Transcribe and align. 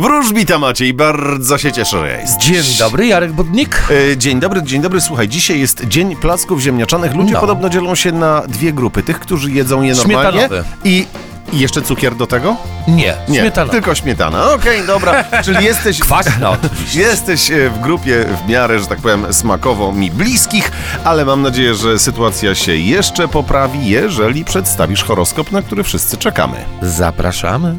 Wróżbita 0.00 0.58
Maciej, 0.58 0.94
bardzo 0.94 1.58
się 1.58 1.72
cieszę, 1.72 1.98
że 2.00 2.20
jest. 2.20 2.38
Dzień 2.40 2.62
dobry, 2.78 3.06
Jarek 3.06 3.32
Budnik. 3.32 3.82
E, 4.12 4.16
Dzień 4.16 4.40
dobry, 4.40 4.62
dzień 4.62 4.82
dobry. 4.82 5.00
Słuchaj, 5.00 5.28
dzisiaj 5.28 5.60
jest 5.60 5.84
Dzień 5.88 6.16
Placków 6.16 6.60
Ziemniaczanych. 6.60 7.14
Ludzie 7.14 7.34
No. 7.34 7.40
podobno 7.40 7.68
dzielą 7.68 7.94
się 7.94 8.12
na 8.12 8.42
dwie 8.48 8.72
grupy. 8.72 9.02
Tych, 9.02 9.20
którzy 9.20 9.50
jedzą 9.50 9.82
je 9.82 9.94
normalnie 9.94 10.30
Śmietanowe. 10.40 10.64
i... 10.84 11.06
i 11.52 11.58
jeszcze 11.58 11.82
cukier 11.82 12.14
do 12.16 12.26
tego? 12.26 12.56
Nie, 12.88 13.14
Nie, 13.28 13.40
śmietana. 13.40 13.70
tylko 13.70 13.94
śmietana. 13.94 14.52
Okej, 14.52 14.86
dobra. 14.86 15.24
Czyli 15.44 15.64
jesteś... 15.64 15.98
Kwaśna 16.00 16.50
oczywiście. 16.50 17.00
Jesteś 17.08 17.50
e, 17.50 17.70
w 17.70 17.80
grupie 17.80 18.24
w 18.44 18.48
miarę, 18.48 18.78
że 18.80 18.86
tak 18.86 18.98
powiem, 18.98 19.32
smakowo 19.32 19.92
mi 19.92 20.10
bliskich, 20.10 20.72
ale 21.04 21.24
mam 21.24 21.42
nadzieję, 21.42 21.74
że 21.74 21.98
sytuacja 21.98 22.54
się 22.54 22.76
jeszcze 22.76 23.28
poprawi, 23.28 23.86
jeżeli 23.88 24.44
przedstawisz 24.44 25.04
horoskop, 25.04 25.52
na 25.52 25.62
który 25.62 25.82
wszyscy 25.82 26.16
czekamy. 26.16 26.56
Zapraszamy. 26.82 27.78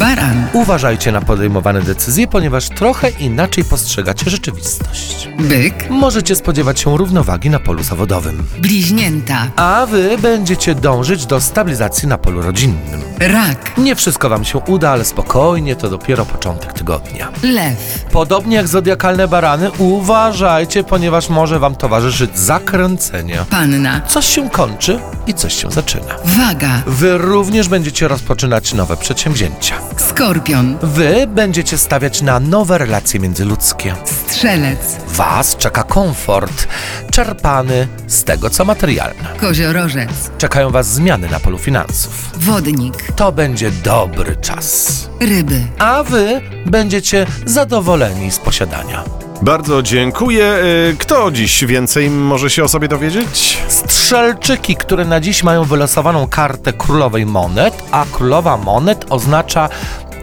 Baran, 0.00 0.46
Uważajcie 0.52 1.12
na 1.12 1.20
podejmowane 1.20 1.82
decyzje, 1.82 2.26
ponieważ 2.26 2.68
trochę 2.68 3.10
inaczej 3.10 3.64
postrzegacie 3.64 4.30
rzeczywistość. 4.30 5.28
byk, 5.38 5.90
Możecie 5.90 6.36
spodziewać 6.36 6.80
się 6.80 6.96
równowagi 6.98 7.50
na 7.50 7.58
polu 7.58 7.82
zawodowym. 7.82 8.46
bliźnięta, 8.58 9.46
A 9.56 9.86
wy 9.90 10.18
będziecie 10.18 10.74
dążyć 10.74 11.26
do 11.26 11.40
stabilizacji 11.40 12.08
na 12.08 12.18
polu 12.18 12.42
rodzinnym. 12.42 13.00
rak, 13.18 13.78
Nie 13.78 13.94
wszystko 13.96 14.28
wam 14.28 14.44
się 14.44 14.58
uda, 14.58 14.90
ale 14.90 15.04
spokojnie, 15.04 15.76
to 15.76 15.90
dopiero 15.90 16.24
początek 16.26 16.72
tygodnia. 16.72 17.28
lew, 17.42 18.04
Podobnie 18.12 18.56
jak 18.56 18.68
zodiakalne 18.68 19.28
barany, 19.28 19.70
uważajcie, 19.78 20.84
ponieważ 20.84 21.28
może 21.28 21.58
wam 21.58 21.74
towarzyszyć 21.76 22.38
zakręcenie. 22.38 23.38
panna, 23.50 24.00
Coś 24.08 24.26
się 24.26 24.50
kończy 24.50 24.98
i 25.26 25.34
coś 25.34 25.54
się 25.62 25.70
zaczyna. 25.70 26.14
waga, 26.24 26.82
Wy 26.86 27.18
również 27.18 27.68
będziecie 27.68 28.08
rozpoczynać 28.08 28.74
nowe 28.74 28.96
przedsięwzięcia. 28.96 29.74
Skorpion, 30.00 30.78
Wy 30.82 31.26
będziecie 31.26 31.78
stawiać 31.78 32.22
na 32.22 32.40
nowe 32.40 32.78
relacje 32.78 33.20
międzyludzkie. 33.20 33.94
strzelec, 34.28 34.78
Was 35.06 35.56
czeka 35.56 35.82
komfort, 35.82 36.68
czerpany 37.10 37.88
z 38.06 38.24
tego, 38.24 38.50
co 38.50 38.64
materialne. 38.64 39.28
koziorożec, 39.40 40.10
Czekają 40.38 40.70
Was 40.70 40.86
zmiany 40.92 41.28
na 41.30 41.40
polu 41.40 41.58
finansów. 41.58 42.30
wodnik, 42.36 43.12
To 43.16 43.32
będzie 43.32 43.70
dobry 43.70 44.36
czas. 44.36 44.92
ryby, 45.20 45.62
A 45.78 46.02
Wy 46.02 46.40
będziecie 46.66 47.26
zadowoleni 47.46 48.30
z 48.30 48.38
posiadania. 48.38 49.04
Bardzo 49.42 49.82
dziękuję. 49.82 50.44
E, 50.44 50.62
Kto 50.98 51.30
dziś 51.30 51.64
więcej 51.64 52.10
może 52.10 52.50
się 52.50 52.64
o 52.64 52.68
sobie 52.68 52.88
dowiedzieć? 52.88 53.58
Strzelczyki, 53.68 54.76
które 54.76 55.04
na 55.04 55.20
dziś 55.20 55.42
mają 55.42 55.64
wylosowaną 55.64 56.26
kartę 56.28 56.72
królowej 56.72 57.26
monet, 57.26 57.82
a 57.90 58.04
królowa 58.12 58.56
monet 58.56 59.06
oznacza 59.10 59.68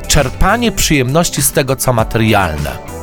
czerpanie 0.08 0.72
przyjemności 0.72 1.42
z 1.42 1.52
tego, 1.52 1.76
co 1.76 1.94
materialne. 1.94 2.97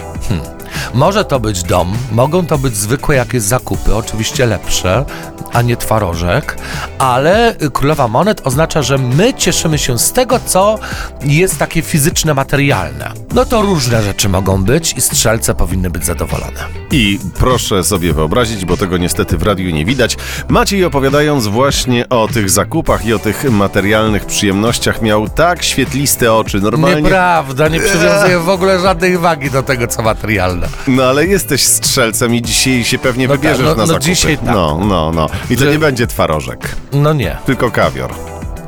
Może 0.94 1.24
to 1.24 1.40
być 1.40 1.62
dom, 1.62 1.96
mogą 2.12 2.46
to 2.46 2.58
być 2.58 2.76
zwykłe 2.76 3.16
jakieś 3.16 3.42
zakupy, 3.42 3.94
oczywiście 3.94 4.46
lepsze, 4.46 5.04
a 5.52 5.62
nie 5.62 5.76
twarożek, 5.76 6.56
ale 6.98 7.54
królowa 7.72 8.08
monet 8.08 8.40
oznacza, 8.44 8.82
że 8.82 8.98
my 8.98 9.34
cieszymy 9.34 9.78
się 9.78 9.98
z 9.98 10.12
tego, 10.12 10.40
co 10.46 10.78
jest 11.22 11.58
takie 11.58 11.82
fizyczne, 11.82 12.34
materialne. 12.34 13.12
No 13.34 13.44
to 13.44 13.62
różne 13.62 14.02
rzeczy 14.02 14.28
mogą 14.28 14.64
być 14.64 14.92
i 14.92 15.00
strzelce 15.00 15.54
powinny 15.54 15.90
być 15.90 16.04
zadowolone. 16.04 16.60
I 16.90 17.18
proszę 17.38 17.84
sobie 17.84 18.12
wyobrazić, 18.12 18.64
bo 18.64 18.76
tego 18.76 18.96
niestety 18.96 19.38
w 19.38 19.42
radiu 19.42 19.70
nie 19.70 19.84
widać. 19.84 20.16
Maciej 20.48 20.84
opowiadając 20.84 21.46
właśnie 21.46 22.08
o 22.08 22.28
tych 22.28 22.50
zakupach 22.50 23.06
i 23.06 23.14
o 23.14 23.18
tych 23.18 23.50
materialnych 23.50 24.24
przyjemnościach 24.24 25.02
miał 25.02 25.28
tak 25.28 25.62
świetliste 25.62 26.32
oczy, 26.32 26.60
normalnie. 26.60 27.02
Nieprawda, 27.02 27.68
nie 27.68 27.80
przywiązuję 27.80 28.38
w 28.38 28.48
ogóle 28.48 28.80
żadnej 28.80 29.18
wagi 29.18 29.50
do 29.50 29.62
tego, 29.62 29.86
co 29.86 30.02
materialne. 30.02 30.68
No 30.88 31.02
ale 31.04 31.26
jesteś 31.26 31.62
strzelcem 31.62 32.34
i 32.34 32.42
dzisiaj 32.42 32.84
się 32.84 32.98
pewnie 32.98 33.28
No 33.28 33.34
tak, 33.34 33.40
wybierzesz 33.40 33.64
no- 33.66 33.70
na 33.74 33.76
no 33.76 33.86
zakupy. 33.86 34.04
dzisiaj 34.04 34.38
tak. 34.38 34.46
No, 34.54 34.78
no, 34.84 35.12
no. 35.14 35.28
I 35.50 35.56
to 35.56 35.64
Że- 35.64 35.70
nie 35.70 35.78
będzie 35.78 36.06
twarożek, 36.06 36.76
No 36.92 37.12
nie, 37.12 37.36
tylko 37.46 37.70
kawior. 37.70 38.14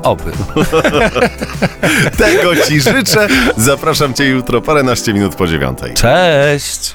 oby. 0.03 0.33
Tego 2.19 2.57
ci 2.57 2.81
życzę. 2.81 3.29
Zapraszam 3.57 4.15
cię 4.15 4.25
jutro 4.25 4.61
paręnaście 4.61 5.15
minut 5.15 5.35
po 5.35 5.47
dziewiątej. 5.47 5.95
Cześć! 5.95 6.95